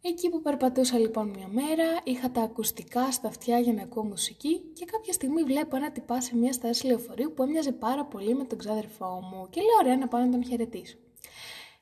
Εκεί 0.00 0.28
που 0.30 0.42
περπατούσα 0.42 0.98
λοιπόν 0.98 1.28
μια 1.28 1.48
μέρα, 1.48 1.84
είχα 2.04 2.30
τα 2.30 2.40
ακουστικά 2.42 3.12
στα 3.12 3.28
αυτιά 3.28 3.58
για 3.58 3.72
να 3.72 3.82
ακούω 3.82 4.04
μουσική 4.04 4.58
και 4.72 4.84
κάποια 4.84 5.12
στιγμή 5.12 5.42
βλέπω 5.42 5.76
ένα 5.76 5.92
τυπά 5.92 6.20
σε 6.20 6.36
μια 6.36 6.52
στάση 6.52 6.86
λεωφορείου 6.86 7.32
που 7.34 7.42
έμοιαζε 7.42 7.72
πάρα 7.72 8.04
πολύ 8.04 8.34
με 8.34 8.44
τον 8.44 8.58
ξάδερφό 8.58 9.06
μου 9.06 9.46
και 9.50 9.60
λέω 9.60 9.76
ωραία 9.82 9.96
να 9.96 10.08
πάω 10.08 10.20
να 10.20 10.30
τον 10.30 10.44
χαιρετήσω. 10.44 10.96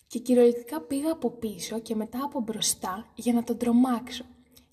Και 0.07 0.19
κυριολεκτικά 0.19 0.81
πήγα 0.81 1.13
από 1.13 1.31
πίσω 1.31 1.81
και 1.81 1.95
μετά 1.95 2.19
από 2.25 2.41
μπροστά 2.41 3.13
για 3.15 3.33
να 3.33 3.45
τον 3.45 3.59
τρομάξω. 3.59 4.25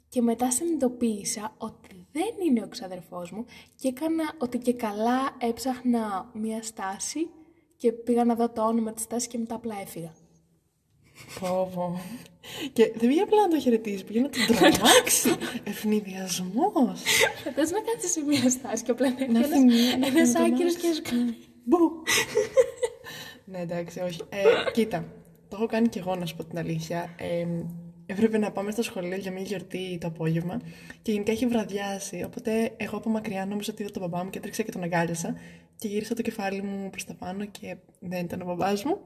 Και 0.10 0.22
μετά 0.22 0.52
συνειδητοποίησα 0.52 1.56
ότι 1.58 2.01
δεν 2.12 2.48
είναι 2.48 2.64
ο 2.64 2.68
ξαδερφός 2.68 3.32
μου 3.32 3.46
και 3.76 3.88
έκανα 3.88 4.24
ότι 4.38 4.58
και 4.58 4.74
καλά 4.74 5.36
έψαχνα 5.38 6.30
μία 6.34 6.64
στάση 6.64 7.30
και 7.78 7.92
πήγα 7.92 8.26
να 8.26 8.36
δω 8.36 8.50
το 8.50 8.62
όνομα 8.62 8.94
της 8.94 9.04
στάσης 9.04 9.28
και 9.28 9.38
μετά 9.38 9.56
απλά 9.56 9.76
έφυγα. 9.82 10.14
Πω, 11.40 11.72
πω. 11.76 12.00
Και 12.74 12.94
δεν 12.96 13.08
πήγε 13.08 13.22
απλά 13.22 13.42
να 13.42 13.48
το 13.48 13.60
χαιρετήσει, 13.60 14.04
πήγε 14.04 14.20
να 14.20 14.30
τον 14.30 14.46
τρομάξει. 14.46 15.36
Ευνηδιασμός. 15.64 17.02
Φαντάζομαι 17.44 17.80
να 17.80 17.92
κάτσεις 17.92 18.12
σε 18.12 18.22
μία 18.22 18.50
στάση 18.50 18.84
και 18.84 18.92
απλά 18.92 19.10
να 19.10 19.28
Να 19.28 19.40
έρθει 19.40 19.52
έρθει 19.52 19.66
μία, 19.66 19.98
να 19.98 20.08
ένας 20.08 20.32
τον 20.32 20.42
άκυρος 20.44 20.74
και 20.74 20.80
τρομάξει. 20.80 20.88
να 20.88 20.94
σου 20.94 21.02
κάνει. 21.02 21.38
Μπου. 21.64 21.92
ναι, 23.52 23.60
εντάξει, 23.60 24.00
όχι. 24.00 24.22
Ε, 24.30 24.72
κοίτα, 24.72 25.06
το 25.48 25.56
έχω 25.56 25.66
κάνει 25.66 25.88
κι 25.88 25.98
εγώ 25.98 26.16
να 26.16 26.26
σου 26.26 26.36
πω 26.36 26.44
την 26.44 26.58
αλήθεια. 26.58 27.16
Ε, 27.18 27.48
έπρεπε 28.12 28.38
να 28.38 28.52
πάμε 28.52 28.72
στο 28.72 28.82
σχολείο 28.82 29.18
για 29.18 29.32
μια 29.32 29.42
γιορτή 29.42 29.98
το 30.02 30.08
απόγευμα 30.08 30.62
και 31.02 31.12
γενικά 31.12 31.32
είχε 31.32 31.48
βραδιάσει. 31.48 32.24
Οπότε 32.26 32.72
εγώ 32.78 32.98
από 32.98 33.10
μακριά 33.10 33.46
νόμιζα 33.46 33.72
ότι 33.72 33.82
είδα 33.82 33.92
τον 33.92 34.02
μπαμπά 34.02 34.24
μου 34.24 34.30
και 34.30 34.38
έτρεξα 34.38 34.64
και 34.64 34.72
τον 34.72 34.84
αγκάλιασα 34.84 35.36
και 35.76 35.88
γύρισα 35.88 36.16
το 36.16 36.22
κεφάλι 36.22 36.62
μου 36.62 36.90
προς 36.90 37.06
τα 37.06 37.14
πάνω 37.14 37.46
και 37.46 37.76
δεν 38.00 38.26
ήταν 38.26 38.42
ο 38.42 38.46
μπαμπάς 38.46 38.84
μου. 38.84 39.02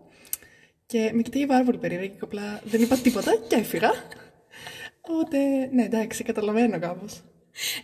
Και 0.86 1.12
με 1.14 1.22
κοιτάει 1.22 1.46
πάρα 1.46 1.64
πολύ 1.64 1.78
περίεργα 1.78 2.08
και 2.08 2.20
απλά 2.22 2.62
δεν 2.64 2.82
είπα 2.82 2.98
τίποτα 2.98 3.36
και 3.48 3.56
έφυγα. 3.56 3.92
Οπότε, 5.02 5.38
ναι, 5.72 5.84
εντάξει, 5.84 6.24
καταλαβαίνω 6.24 6.80
κάπως. 6.80 7.22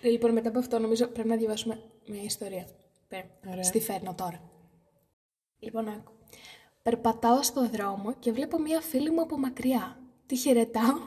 Ρε, 0.04 0.10
λοιπόν, 0.10 0.32
μετά 0.32 0.50
από 0.50 0.60
αυτό 0.60 0.80
νομίζω 0.80 1.08
πρέπει 1.08 1.28
να 1.28 1.36
διαβάσουμε 1.36 1.82
μια 2.08 2.24
ιστορία. 2.24 2.68
Πε, 3.08 3.26
Ωραία. 3.50 3.64
Στη 3.64 3.80
φέρνω 3.80 4.14
τώρα. 4.14 4.42
Λοιπόν, 5.60 5.88
άκου. 5.88 6.12
Περπατάω 6.84 7.44
στο 7.44 7.70
δρόμο 7.70 8.14
και 8.20 8.32
βλέπω 8.32 8.60
μια 8.60 8.82
φίλη 8.82 9.12
μου 9.12 9.22
από 9.22 9.38
μακριά. 9.38 10.01
Τη 10.32 10.38
χαιρετάω, 10.38 10.98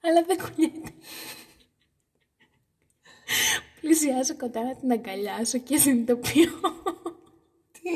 αλλά 0.00 0.24
δεν 0.26 0.36
κουνιέται. 0.36 0.92
Πλησιάζω 3.80 4.36
κοντά 4.36 4.62
να 4.62 4.76
την 4.76 4.92
αγκαλιάσω 4.92 5.58
και 5.58 5.76
συνειδητοποιώ 5.76 6.50
Τι, 7.72 7.90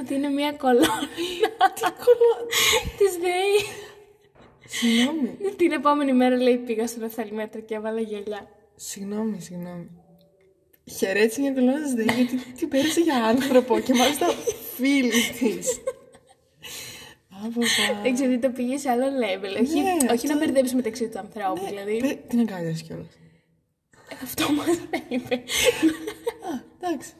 ότι 0.00 0.14
είναι 0.14 0.28
μια 0.28 0.52
κολόνα 0.52 1.08
τι 1.74 1.80
κολλά... 1.80 2.36
της 2.98 3.16
ΔΕΗ. 3.16 3.64
Συγγνώμη. 4.66 5.54
Την 5.56 5.72
επόμενη 5.72 6.12
μέρα 6.12 6.36
λέει 6.36 6.56
πήγα 6.56 6.86
στον 6.86 7.02
οφθαλμέτρο 7.02 7.60
και 7.60 7.74
έβαλα 7.74 8.00
γελιά. 8.00 8.48
Συγγνώμη, 8.76 9.40
συγγνώμη. 9.40 9.90
Χαιρέτησε 10.96 11.40
μια 11.40 11.52
κολόνα 11.52 11.86
στη 11.86 12.02
ΔΕΗ 12.02 12.14
γιατί 12.14 12.36
την 12.52 12.68
πέρασε 12.68 13.00
για 13.00 13.24
άνθρωπο 13.24 13.80
και 13.80 13.94
μάλιστα 13.94 14.26
φίλη 14.76 15.10
της. 15.38 15.80
Δεν 18.02 18.14
ξέρω, 18.14 18.38
το 18.38 18.50
πήγε 18.50 18.76
σε 18.76 18.90
άλλο 18.90 19.04
level. 19.06 19.60
Όχι, 19.62 19.80
Ναι, 19.80 19.90
όχι 19.92 20.06
αυτό- 20.12 20.28
να 20.28 20.38
μπερδέψει 20.38 20.74
μεταξύ 20.74 21.08
του 21.08 21.18
ανθρώπου. 21.18 21.64
δηλαδή, 21.66 22.20
Την 22.28 22.38
αγκάλιασε 22.40 22.84
κιόλας. 22.84 23.06
αυτό 24.22 24.52
μας 24.52 24.66
είπε. 25.08 25.34
Α, 25.34 26.62
εντάξει. 26.80 27.12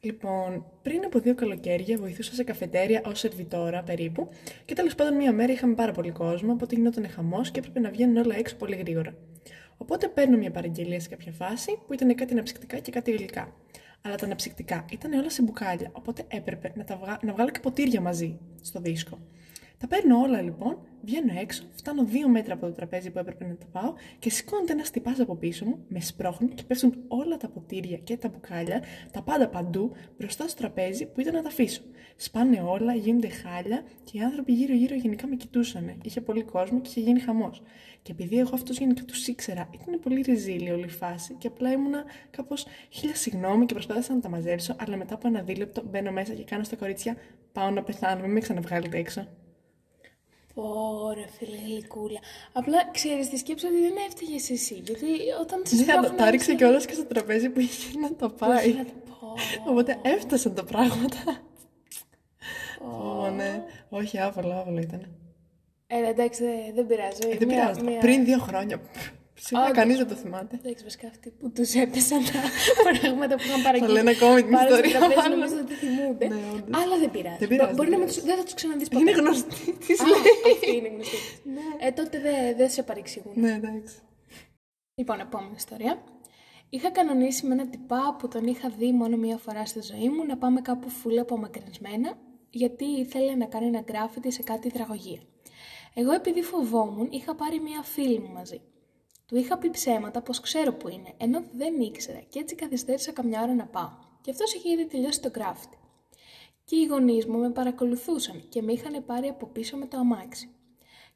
Λοιπόν, 0.00 0.64
πριν 0.82 1.04
από 1.04 1.18
δύο 1.18 1.34
καλοκαίρια 1.34 1.96
βοηθούσα 1.98 2.34
σε 2.34 2.44
καφετέρια 2.44 3.02
ως 3.06 3.18
σερβιτόρα 3.18 3.82
περίπου 3.82 4.28
και 4.64 4.74
τέλος 4.74 4.94
πάντων 4.94 5.14
μία 5.16 5.32
μέρα 5.32 5.52
είχαμε 5.52 5.74
πάρα 5.74 5.92
πολύ 5.92 6.10
κόσμο, 6.10 6.52
οπότε 6.52 6.74
γινόταν 6.74 7.08
χαμός 7.10 7.50
και 7.50 7.58
έπρεπε 7.58 7.80
να 7.80 7.90
βγαίνουν 7.90 8.16
όλα 8.16 8.36
έξω 8.36 8.56
πολύ 8.56 8.76
γρήγορα. 8.76 9.14
Οπότε 9.76 10.08
παίρνω 10.08 10.36
μια 10.36 10.50
παραγγελία 10.50 11.00
σε 11.00 11.08
κάποια 11.08 11.32
φάση 11.32 11.78
που 11.86 11.92
ήταν 11.92 12.14
κάτι 12.14 12.32
αναψυκτικά 12.32 12.78
και 12.78 12.90
κάτι 12.90 13.10
γλυκά. 13.10 13.54
Αλλά 14.02 14.14
τα 14.14 14.24
αναψυκτικά 14.24 14.84
ήταν 14.90 15.12
όλα 15.12 15.30
σε 15.30 15.42
μπουκάλια, 15.42 15.90
οπότε 15.92 16.24
έπρεπε 16.28 16.72
να, 16.76 16.84
τα 16.84 16.96
βγα... 16.96 17.18
να 17.22 17.32
βγάλω 17.32 17.50
και 17.50 17.60
ποτήρια 17.60 18.00
μαζί 18.00 18.38
στο 18.60 18.80
δίσκο. 18.80 19.18
Τα 19.82 19.88
παίρνω 19.88 20.18
όλα 20.18 20.40
λοιπόν, 20.40 20.78
βγαίνω 21.02 21.32
έξω, 21.40 21.62
φτάνω 21.74 22.04
δύο 22.04 22.28
μέτρα 22.28 22.54
από 22.54 22.66
το 22.66 22.72
τραπέζι 22.72 23.10
που 23.10 23.18
έπρεπε 23.18 23.44
να 23.44 23.56
τα 23.56 23.66
πάω 23.72 23.92
και 24.18 24.30
σηκώνεται 24.30 24.72
ένας 24.72 24.90
τυπάς 24.90 25.20
από 25.20 25.36
πίσω 25.36 25.64
μου, 25.64 25.84
με 25.88 26.00
σπρώχνει 26.00 26.48
και 26.48 26.62
πέφτουν 26.66 26.94
όλα 27.08 27.36
τα 27.36 27.48
ποτήρια 27.48 27.96
και 27.96 28.16
τα 28.16 28.28
μπουκάλια, 28.28 28.82
τα 29.10 29.22
πάντα 29.22 29.48
παντού, 29.48 29.92
μπροστά 30.18 30.48
στο 30.48 30.58
τραπέζι 30.58 31.06
που 31.06 31.20
ήταν 31.20 31.34
να 31.34 31.42
τα 31.42 31.48
αφήσω. 31.48 31.82
Σπάνε 32.16 32.60
όλα, 32.60 32.94
γίνονται 32.94 33.28
χάλια 33.28 33.82
και 34.04 34.18
οι 34.18 34.20
άνθρωποι 34.20 34.52
γύρω-γύρω 34.52 34.94
γενικά 34.94 35.26
με 35.26 35.36
κοιτούσαν. 35.36 36.00
Είχε 36.02 36.20
πολύ 36.20 36.42
κόσμο 36.42 36.80
και 36.80 36.88
είχε 36.88 37.00
γίνει 37.00 37.20
χαμός. 37.20 37.62
Και 38.02 38.12
επειδή 38.12 38.38
εγώ 38.38 38.50
αυτού 38.54 38.72
γενικά 38.72 39.02
τους 39.02 39.26
ήξερα, 39.26 39.68
ήταν 39.74 40.00
πολύ 40.00 40.20
ριζίλη 40.20 40.70
όλη 40.70 40.84
η 40.84 40.88
φάση 40.88 41.34
και 41.38 41.46
απλά 41.46 41.72
ήμουνα 41.72 42.04
κάπως 42.30 42.66
χίλια 42.90 43.14
συγγνώμη 43.14 43.66
και 43.66 43.74
προσπάθησα 43.74 44.14
να 44.14 44.20
τα 44.20 44.28
μαζέψω, 44.28 44.76
αλλά 44.78 44.96
μετά 44.96 45.14
από 45.14 45.28
ένα 45.28 45.40
δίλεπτο 45.40 45.82
μπαίνω 45.90 46.12
μέσα 46.12 46.34
και 46.34 46.44
κάνω 46.44 46.64
στα 46.64 46.76
κορίτσια 46.76 47.16
πάω 47.52 47.70
να 47.70 47.82
πεθάνω, 47.82 48.20
μην 48.22 48.30
με 48.30 48.40
ξαναβγάλετε 48.40 48.98
έξω. 48.98 49.26
Ωραία, 50.54 51.26
φίλε, 51.38 51.56
γλυκούλα. 51.56 52.20
Απλά 52.52 52.90
ξέρεις 52.92 53.28
τη 53.28 53.36
σκέψη 53.36 53.66
ότι 53.66 53.80
δεν 53.80 53.92
έφταιγες 54.08 54.50
εσύ. 54.50 54.74
Γιατί 54.74 55.06
όταν 55.40 55.62
τη 55.62 55.76
Ναι, 55.76 56.16
τα 56.16 56.30
ρίξε 56.30 56.54
κιόλας 56.54 56.86
και 56.86 56.92
στο 56.92 57.04
τραπέζι 57.04 57.48
που 57.48 57.60
είχε 57.60 57.98
να 57.98 58.14
το 58.14 58.28
πάει. 58.28 58.74
Οπότε 59.68 59.98
έφτασαν 60.02 60.54
τα 60.54 60.64
πράγματα. 60.64 61.42
Ω, 62.80 63.30
ναι. 63.30 63.64
Όχι, 63.88 64.18
άβολο, 64.18 64.52
άβολο 64.52 64.80
ήταν. 64.80 65.06
Ε, 65.86 66.08
εντάξει, 66.08 66.44
δεν 66.74 66.86
πειράζει. 66.86 67.28
Ε, 67.28 67.36
δεν 67.36 67.48
πειράζει. 67.48 67.80
Πριν 68.00 68.24
δύο 68.24 68.38
χρόνια. 68.38 68.80
Σίγουρα 69.34 69.70
κανείς 69.70 69.96
δεν 69.96 70.08
το 70.08 70.14
θυμάται. 70.14 70.56
Εντάξει, 70.62 70.84
βασικά 70.84 71.06
αυτοί 71.08 71.30
που 71.30 71.50
τους 71.50 71.74
έπεσαν 71.74 72.24
τα 72.24 72.40
πράγματα 72.88 73.34
που 73.36 73.42
είχαν 73.46 73.62
παραγγείλει. 73.62 73.86
Θα 73.86 74.02
λένε 74.02 74.10
ακόμη 74.10 74.42
την 74.42 74.52
ιστορία. 74.52 74.98
Δεν 75.00 75.30
νομίζω 75.30 75.54
ότι 75.62 75.74
θυμούνται. 75.74 76.26
Ναι, 76.28 76.36
Αλλά 76.80 76.98
δεν 76.98 77.10
πειράζει. 77.10 77.36
Δεν 77.38 77.48
πειράζει. 77.48 77.74
Μπορεί 77.74 77.90
να 77.90 77.98
μην 77.98 78.08
δεν 78.24 78.36
θα 78.36 78.42
τους 78.42 78.54
ξαναδείς 78.54 78.88
ποτέ. 78.88 79.00
Είναι 79.00 79.10
γνωστή. 79.10 79.72
Τις 79.86 80.00
λέει. 80.06 80.52
Αυτή 80.52 80.76
είναι 80.76 80.88
γνωστή. 80.88 81.16
Ε, 81.80 81.90
τότε 81.90 82.18
δεν 82.56 82.70
σε 82.70 82.82
παρεξηγούν. 82.82 83.32
Ναι, 83.36 83.52
εντάξει. 83.52 83.94
Λοιπόν, 84.94 85.20
επόμενη 85.20 85.54
ιστορία. 85.56 86.02
Είχα 86.68 86.90
κανονίσει 86.90 87.46
με 87.46 87.54
ένα 87.54 87.68
τυπά 87.68 88.16
που 88.18 88.28
τον 88.28 88.46
είχα 88.46 88.68
δει 88.68 88.92
μόνο 88.92 89.16
μία 89.16 89.36
φορά 89.36 89.66
στη 89.66 89.80
ζωή 89.82 90.08
μου 90.08 90.24
να 90.26 90.36
πάμε 90.36 90.60
κάπου 90.60 90.88
φούλα 90.88 91.22
απομακρυσμένα 91.22 92.16
γιατί 92.50 92.84
ήθελε 92.84 93.34
να 93.34 93.46
κάνει 93.46 93.66
ένα 93.66 93.80
γκράφιτι 93.80 94.30
σε 94.30 94.42
κάτι 94.42 94.66
υδραγωγία. 94.66 95.20
Εγώ 95.94 96.12
επειδή 96.12 96.42
φοβόμουν 96.42 97.08
είχα 97.10 97.34
πάρει 97.34 97.60
μία 97.60 97.82
φίλη 97.82 98.18
μου 98.18 98.32
μαζί. 98.32 98.60
Του 99.32 99.38
είχα 99.38 99.58
πει 99.58 99.70
ψέματα 99.70 100.22
πως 100.22 100.40
ξέρω 100.40 100.72
που 100.72 100.88
είναι, 100.88 101.14
ενώ 101.16 101.42
δεν 101.52 101.80
ήξερα 101.80 102.18
και 102.28 102.38
έτσι 102.38 102.54
καθυστέρησα 102.54 103.12
καμιά 103.12 103.42
ώρα 103.42 103.54
να 103.54 103.66
πάω. 103.66 103.90
Και 104.20 104.30
αυτός 104.30 104.54
είχε 104.54 104.72
ήδη 104.72 104.86
τελειώσει 104.86 105.20
το 105.20 105.30
γκράφιτι. 105.30 105.76
Και 106.64 106.76
οι 106.76 106.84
γονείς 106.84 107.26
μου 107.26 107.38
με 107.38 107.50
παρακολουθούσαν 107.50 108.48
και 108.48 108.62
με 108.62 108.72
είχαν 108.72 109.04
πάρει 109.04 109.28
από 109.28 109.46
πίσω 109.46 109.76
με 109.76 109.86
το 109.86 109.98
αμάξι. 109.98 110.48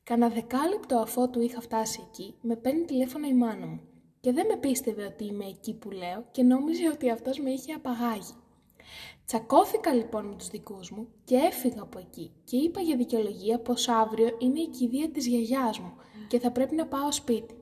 Κάνα 0.02 0.28
δεκάλεπτο 0.28 0.98
αφού 0.98 1.30
του 1.30 1.40
είχα 1.40 1.60
φτάσει 1.60 2.00
εκεί, 2.08 2.34
με 2.40 2.56
παίρνει 2.56 2.84
τηλέφωνο 2.84 3.26
η 3.26 3.34
μάνα 3.34 3.66
μου 3.66 3.80
και 4.20 4.32
δεν 4.32 4.46
με 4.46 4.56
πίστευε 4.56 5.04
ότι 5.04 5.24
είμαι 5.24 5.44
εκεί 5.44 5.74
που 5.74 5.90
λέω 5.90 6.24
και 6.30 6.42
νόμιζε 6.42 6.88
ότι 6.88 7.10
αυτός 7.10 7.38
με 7.40 7.50
είχε 7.50 7.72
απαγάγει. 7.72 8.34
Τσακώθηκα 9.26 9.94
λοιπόν 9.94 10.26
με 10.26 10.34
τους 10.34 10.48
δικούς 10.48 10.90
μου 10.90 11.08
και 11.24 11.36
έφυγα 11.36 11.82
από 11.82 11.98
εκεί 11.98 12.32
και 12.44 12.56
είπα 12.56 12.80
για 12.80 12.96
δικαιολογία 12.96 13.58
πως 13.58 13.88
αύριο 13.88 14.36
είναι 14.38 14.60
η 14.60 14.68
κηδεία 14.68 15.10
της 15.10 15.26
γιαγιάς 15.26 15.78
μου 15.78 15.92
και 16.28 16.38
θα 16.38 16.50
πρέπει 16.50 16.74
να 16.74 16.86
πάω 16.86 17.12
σπίτι. 17.12 17.54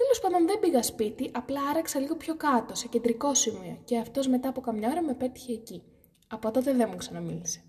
Τέλος 0.00 0.20
πάντων 0.20 0.46
δεν 0.46 0.58
πήγα 0.60 0.82
σπίτι, 0.82 1.30
απλά 1.34 1.60
άραξα 1.70 2.00
λίγο 2.00 2.16
πιο 2.16 2.36
κάτω, 2.36 2.74
σε 2.74 2.88
κεντρικό 2.88 3.34
σημείο 3.34 3.78
και 3.84 3.98
αυτός 3.98 4.28
μετά 4.28 4.48
από 4.48 4.60
καμιά 4.60 4.90
ώρα 4.90 5.02
με 5.02 5.14
πέτυχε 5.14 5.52
εκεί. 5.52 5.82
Από 6.28 6.50
τότε 6.50 6.72
δεν 6.72 6.88
μου 6.90 6.96
ξαναμίλησε. 6.96 7.62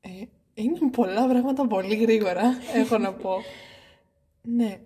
Ε, 0.00 0.10
είναι 0.54 0.90
πολλά 0.92 1.28
πράγματα 1.28 1.66
πολύ 1.66 1.94
γρήγορα, 1.94 2.42
έχω 2.74 2.98
να 2.98 3.12
πω. 3.12 3.30
ναι, 4.42 4.80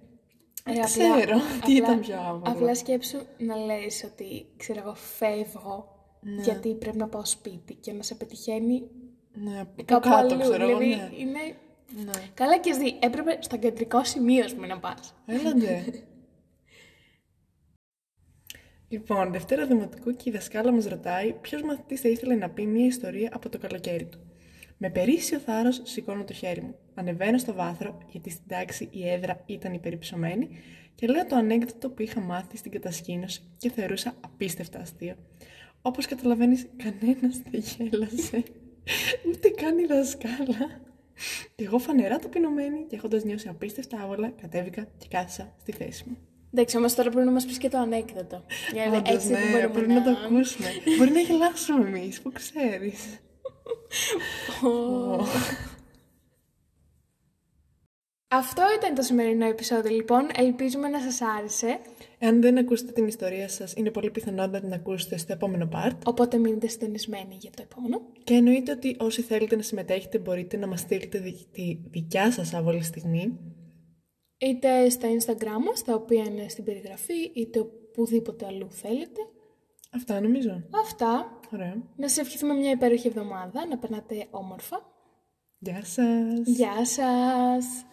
ε, 0.65 0.81
ξέρω 0.81 1.41
τι 1.65 1.75
ήταν 1.75 2.01
πιο 2.01 2.17
άβολο. 2.21 2.43
Απλά 2.47 2.75
σκέψου 2.75 3.19
να 3.39 3.57
λες 3.57 4.05
ότι, 4.13 4.47
ξέρω 4.57 4.81
εγώ, 4.81 4.95
φεύγω 4.95 5.89
ναι. 6.21 6.43
γιατί 6.43 6.75
πρέπει 6.75 6.97
να 6.97 7.09
πάω 7.09 7.25
σπίτι 7.25 7.75
και 7.75 7.93
να 7.93 8.03
σε 8.03 8.15
πετυχαίνει 8.15 8.83
ναι, 9.33 9.65
κάπου 9.85 10.09
κάτω, 10.09 10.35
αλλού. 10.35 10.41
ξέρω 10.41 10.67
δηλαδή, 10.67 10.87
ναι. 10.87 11.11
είναι... 11.17 11.57
Ναι. 12.05 12.11
Καλά 12.35 12.59
και 12.59 12.71
εσύ, 12.71 12.99
έπρεπε 13.01 13.39
στο 13.41 13.57
κεντρικό 13.57 14.05
σημείο, 14.05 14.45
ας 14.45 14.55
πούμε, 14.55 14.67
να 14.67 14.79
πας. 14.79 15.15
Έλαντε. 15.27 15.85
λοιπόν, 18.89 19.33
Δευτέρα 19.33 19.67
Δημοτικού 19.67 20.11
και 20.11 20.29
η 20.29 20.33
δασκάλα 20.33 20.73
μας 20.73 20.87
ρωτάει 20.87 21.33
ποιος 21.33 21.63
μαθητής 21.63 22.01
θα 22.01 22.09
ήθελε 22.09 22.35
να 22.35 22.51
πει 22.51 22.67
μια 22.67 22.87
ιστορία 22.87 23.31
από 23.33 23.49
το 23.49 23.59
καλοκαίρι 23.59 24.05
του. 24.05 24.19
Με 24.77 24.91
περίσσιο 24.91 25.39
θάρρος 25.39 25.81
σηκώνω 25.85 26.25
το 26.25 26.33
χέρι 26.33 26.61
μου. 26.61 26.75
Ανεβαίνω 26.95 27.39
στο 27.39 27.55
βάθρο, 27.55 27.99
γιατί 28.09 28.31
στην 28.31 28.45
τάξη 28.49 28.89
η 28.91 29.09
έδρα 29.09 29.43
ήταν 29.47 29.73
υπερυψωμένη, 29.73 30.49
και 30.95 31.07
λέω 31.07 31.27
το 31.27 31.37
ανέκδοτο 31.37 31.91
που 31.91 32.03
είχα 32.03 32.21
μάθει 32.21 32.57
στην 32.57 32.71
κατασκήνωση 32.71 33.43
και 33.57 33.71
θεωρούσα 33.71 34.15
απίστευτα 34.21 34.79
αστείο. 34.79 35.15
Όπως 35.83 36.07
καταλαβαίνεις, 36.07 36.67
κανένας 36.77 37.39
δεν 37.51 37.61
γέλασε. 37.61 38.43
Ούτε 39.29 39.49
καν 39.49 39.79
η 39.79 39.87
δασκάλα. 39.87 40.81
Και 41.55 41.65
εγώ 41.65 41.79
φανερά 41.79 42.19
ταπεινωμένη 42.19 42.85
και 42.89 42.97
έχοντας 42.97 43.25
νιώσει 43.25 43.49
απίστευτα 43.49 44.01
άβολα, 44.01 44.31
κατέβηκα 44.41 44.89
και 44.99 45.07
κάθισα 45.11 45.55
στη 45.61 45.73
θέση 45.73 46.05
μου. 46.09 46.17
Εντάξει, 46.53 46.77
όμως 46.77 46.95
τώρα 46.95 47.11
πρέπει 47.11 47.27
να 47.27 47.33
μας 47.33 47.47
πεις 47.47 47.59
και 47.59 47.69
το 47.69 47.79
ανέκδοτο. 47.79 48.45
Γιατί 48.73 49.13
έτσι 49.13 49.29
ναι, 49.29 49.39
δεν 49.39 49.71
πρέπει 49.71 49.87
να... 49.87 49.95
να 49.95 50.03
το 50.03 50.11
ακούσουμε. 50.11 50.69
Μπορεί 50.99 51.11
να 51.11 51.21
γελάσουμε 51.21 51.89
εμείς, 51.89 52.21
που 52.21 52.33
ξέρεις. 52.33 53.21
Αυτό 58.31 58.63
ήταν 58.79 58.95
το 58.95 59.03
σημερινό 59.03 59.47
επεισόδιο 59.47 59.91
λοιπόν. 59.91 60.27
Ελπίζουμε 60.37 60.89
να 60.89 61.01
σας 61.01 61.21
άρεσε. 61.39 61.79
Εάν 62.19 62.41
δεν 62.41 62.59
ακούσετε 62.59 62.93
την 62.93 63.07
ιστορία 63.07 63.49
σας, 63.49 63.73
είναι 63.77 63.91
πολύ 63.91 64.11
πιθανό 64.11 64.47
να 64.47 64.61
την 64.61 64.73
ακούσετε 64.73 65.17
στο 65.17 65.33
επόμενο 65.33 65.69
part. 65.73 65.97
Οπότε 66.05 66.37
μείνετε 66.37 66.69
συντονισμένοι 66.69 67.37
για 67.41 67.51
το 67.57 67.63
επόμενο. 67.71 68.01
Και 68.25 68.35
εννοείται 68.35 68.73
ότι 68.73 68.97
όσοι 68.99 69.23
θέλετε 69.23 69.57
να 69.57 69.63
συμμετέχετε 69.63 70.19
μπορείτε 70.19 70.57
να 70.57 70.67
μας 70.67 70.81
στείλετε 70.81 71.19
τη 71.53 71.79
δικιά 71.91 72.33
σας 72.33 72.55
άβολη 72.55 72.83
στιγμή. 72.83 73.39
Είτε 74.39 74.89
στα 74.89 75.09
Instagram 75.09 75.65
μας, 75.67 75.85
τα 75.85 75.95
οποία 75.95 76.25
είναι 76.25 76.49
στην 76.49 76.65
περιγραφή, 76.65 77.31
είτε 77.35 77.59
οπουδήποτε 77.59 78.47
αλλού 78.47 78.71
θέλετε. 78.71 79.21
Αυτά 79.95 80.21
νομίζω. 80.21 80.63
Αυτά. 80.85 81.41
Ωραία. 81.53 81.83
Να 81.97 82.09
σας 82.09 82.19
ευχηθούμε 82.19 82.55
μια 82.55 82.71
υπέροχη 82.71 83.07
εβδομάδα, 83.07 83.67
να 83.67 83.79
περνάτε 83.79 84.27
όμορφα. 84.31 84.83
Γεια 85.59 85.85
σας. 85.85 86.47
Γεια 86.47 86.85
σας. 86.85 87.85